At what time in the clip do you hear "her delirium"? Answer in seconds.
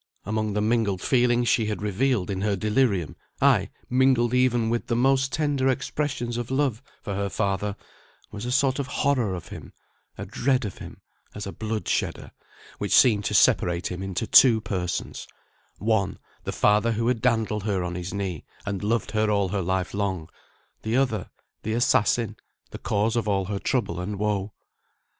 2.41-3.15